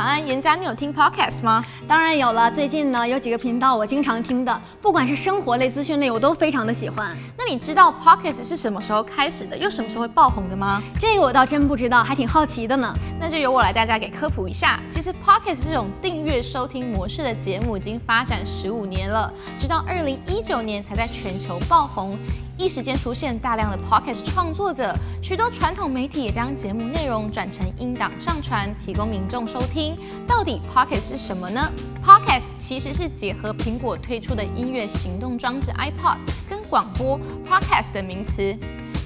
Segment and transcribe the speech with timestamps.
[0.00, 1.62] 晚安，严家，你有听 podcast 吗？
[1.86, 7.14] 当然有了，最近呢有几个频道我经常听的，不管是生活类、资讯类，我都非常的喜欢。
[7.36, 10.82] 那你知道 podcast 是什么时候开始的，又什么时候会爆红的吗？
[10.98, 12.90] 这个我倒真不知道，还挺好奇的呢。
[13.20, 14.80] 那就由我来大家给科普一下。
[14.90, 22.18] 其实 podcast 这种订阅收听模式的节目已经发展十五年了，直到二零一九年才在全球爆红。
[22.60, 29.96] 一时间出现大量的 podcast 创作者，许多传统媒体也将节目内容转成音档上传，提供民众收听。
[30.26, 31.72] 到底 podcast 是什么呢
[32.04, 36.18] ？podcast 其实是结合苹果推出的音乐行动装置 iPod
[36.50, 38.54] 跟广播 podcast 的名词，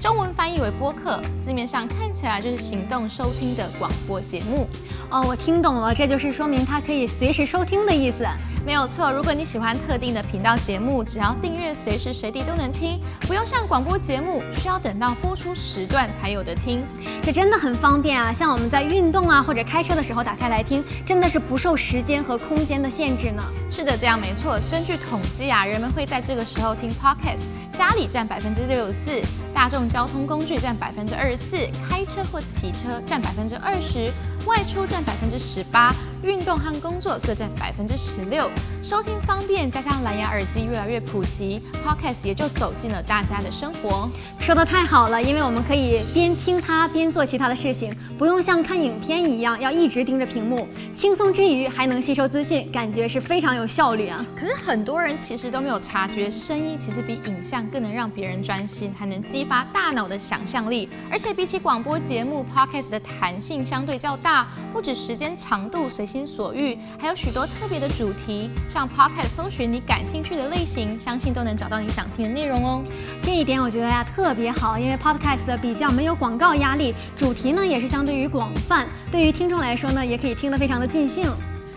[0.01, 4.67] 中文翻译为播客，字面上看起来就是行动收听的广播节目。
[5.09, 8.27] 哦，我听懂了，这就是说明它可以随时收听的意思。
[8.65, 16.83] 没有错，如果你喜欢特定的频道节目，只要订阅，随时随地都能听，不用像广播节目需要等到播出时段才有的听。
[17.21, 18.33] 这真的很方便啊！
[18.33, 23.43] 像我们在运动啊或者开车的时候打开来听，真的是不受时间和空间的限制呢。
[23.69, 24.59] 是的，这样没错。
[24.71, 27.43] 根据统计啊，人们会在这个时候听 Podcast，
[27.77, 29.21] 家里占百分之六十四，
[29.55, 31.55] 大众交通工具占百分之二十四，
[31.89, 34.11] 开车或骑车占百分之二十，
[34.45, 35.95] 外出占百分之十八。
[36.23, 38.49] 运动和工作各占百分之十六，
[38.81, 44.09] 收听方便，加上蓝牙耳机越来越普及，Podcast 也就走进了大家的生活。
[44.39, 54.25] 说的太好了，因为我们可以边听它边做其他的事情，不用像看影片一样要一直盯着屏幕，轻松之余还能吸收资讯，感觉是非常有效率啊。
[54.35, 66.05] 可是很多人其实都没有察觉，声音其实比影像更能让别人专心，还能激发大脑的想象力，而且比起广播节目，Podcast 的弹性相对较大，不止时间长度随。
[66.05, 68.51] 心所欲，还有许多特别的主题。
[68.69, 72.83] 像 Podcast 搜寻你感兴趣的类型，相信都能找到你想听的内容哦。
[73.23, 81.25] 这一点我觉得呀特别好，因为 Podcast 的比较没有广告压力，主题呢也是相对于广泛，对于听众来说呢也可以听得非常的尽兴。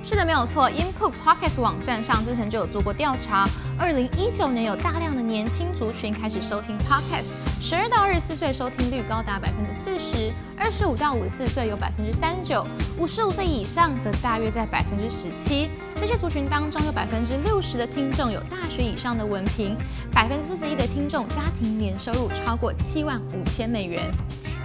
[0.04, 0.70] 是的，没有错。
[0.70, 12.64] Input Podcast 网站上之前就有做过调查，二零一九年有大量的年轻族群开始收听 Podcast，十二到二十四岁收听率高达百分之四十，二十五到五十四岁有百分之三十九，
[12.96, 15.68] 五十五岁以上则大约在百分之十七。
[15.96, 19.76] 这些族群当中有百分之六十的听众有大学以上的文凭，
[20.12, 24.02] 百分之四十一的听众家庭年收入超过七万五千美元。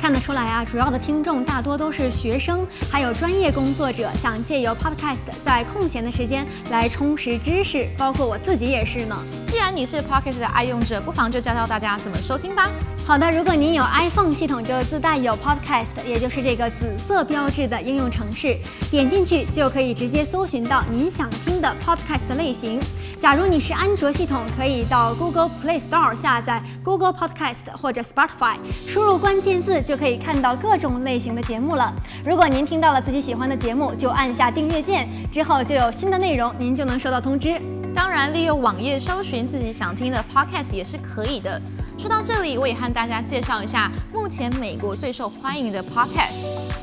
[0.03, 9.16] 看得出来啊，主要的听众大多都是学生，还有专业工作者，想借由 Podcast 在空闲的时间来充实知识，包括我自己也是呢。
[9.47, 12.69] 既然你是 Podcast 的爱用者，不妨就教教大家怎么收听吧。
[13.06, 18.58] 好的，如果您有 iPhone 系统，就自带有 Podcast，也就是这个紫色标志的应用程式，
[18.92, 22.78] 点进去就可以直接搜寻到您想听的 Podcast 类型。
[23.24, 31.94] 假如你是安卓系统，可以到 Google Play Store 下载 Google Podcast 或者 Spotify，输入关键字就可以看到各种类型的节目了。
[32.26, 37.62] 如果您听到了自己喜欢的节目，就按下订阅键，之后就有新的内容，您就能收到通知。
[37.96, 41.62] 当然，利用网页搜寻自己想听的 Podcast 也是可以的。
[42.03, 46.34] 说到这里，我也和大家介绍一下目前美国最受欢迎的 Podcast。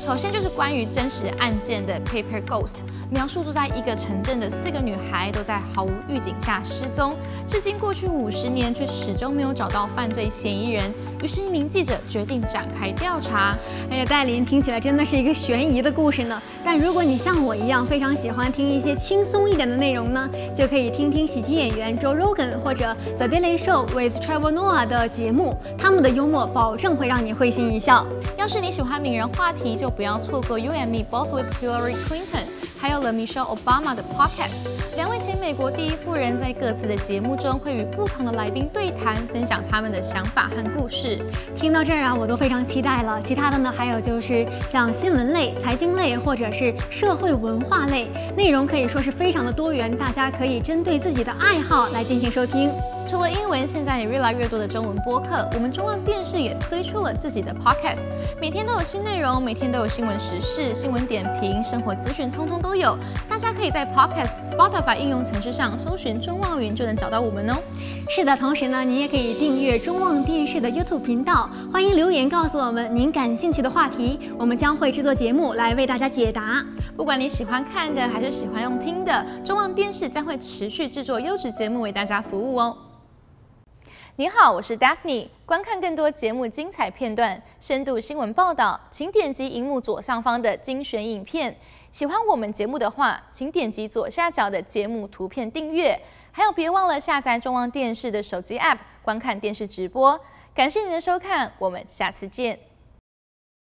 [0.03, 2.77] 首先就是关于真实案件的 Paper Ghost，
[3.11, 7.13] 描述住在一个城镇的四个女孩都在毫无预警下失踪，
[7.45, 10.91] 至今过去五十年却始终没有找到犯罪嫌疑人。
[11.21, 13.55] 于是，一名记者决定展开调查。
[13.91, 16.41] 哎呀，戴琳听起来真的是一个悬疑的故事呢。
[16.65, 28.05] 但如果你像我一样非常喜欢听一些轻松一点的内容呢，就可以听听喜剧演员 Joe Rogan 或者 The Daily Show with Trevor Noah 的节目，他们的幽默保证会让你会心一笑。
[28.37, 32.45] 要是你喜欢名人话题，就不要错过 You and Me Both with Hillary Clinton，
[32.79, 34.69] 还有 The Michelle Obama 的 Podcast。
[34.97, 41.19] 两位前美国第一夫人在各自的节目中会与不同的来宾对谈，分享他们的想法和故事。
[41.55, 43.21] 听到这儿啊，我都非常期待了。
[43.21, 52.69] 其他的呢，还有就是像新闻类、财经类，或者是社会文化类，内容可以说是非常的多元，大家可以针对自己的爱好来进行收听。
[53.11, 55.45] 除了英文，现在也越来越多的中文播客。
[55.53, 58.03] 我们中望电视也推出了自己的 podcast，
[58.39, 62.97] 每天都有新内容，每天都有新闻时事、新闻点评、生活资讯，通通都有。
[63.27, 67.57] 大家可以在 podcast Spotify 应用程式上搜寻中望云，就能找到我们哦。
[68.15, 71.49] 是的，同时呢，您也可以订阅中望电视的 YouTube 频道。
[71.69, 76.65] 欢迎留言告诉我们您感兴趣的话题，我们将会制作节目来为大家解答。
[76.95, 82.73] 不管你喜欢看的还是喜欢用听的，中望电视将会持续制作优质节目为大家服务哦。
[84.17, 85.29] 您好，我是 Daphne。
[85.45, 91.55] 观看更多节目精彩片段、深度新闻报道，请点击荧幕左上方的精选影片。
[91.93, 95.97] 喜欢我们节目的话，请点击左下角的节目图片订阅。
[96.33, 100.19] 还有，别忘了下载中望电视的手机 App，观看电视直播。
[100.53, 102.70] 感谢您的收看，我们下次见。